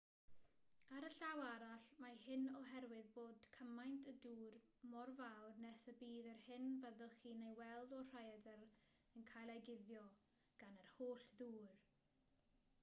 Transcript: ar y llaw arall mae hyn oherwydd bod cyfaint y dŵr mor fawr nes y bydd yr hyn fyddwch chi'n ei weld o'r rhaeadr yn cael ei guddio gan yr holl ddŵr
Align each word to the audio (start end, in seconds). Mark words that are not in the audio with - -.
ar 0.97 1.05
y 1.07 1.09
llaw 1.17 1.39
arall 1.47 1.83
mae 2.03 2.15
hyn 2.21 2.45
oherwydd 2.59 3.09
bod 3.17 3.41
cyfaint 3.57 4.07
y 4.11 4.13
dŵr 4.23 4.55
mor 4.93 5.11
fawr 5.19 5.59
nes 5.65 5.85
y 5.93 5.93
bydd 5.99 6.17
yr 6.31 6.41
hyn 6.47 6.65
fyddwch 6.85 7.13
chi'n 7.25 7.43
ei 7.49 7.55
weld 7.61 7.93
o'r 7.99 8.09
rhaeadr 8.15 8.63
yn 9.21 9.27
cael 9.33 9.51
ei 9.57 9.61
guddio 9.69 10.07
gan 10.63 10.81
yr 10.85 10.89
holl 10.95 11.27
ddŵr 11.43 11.77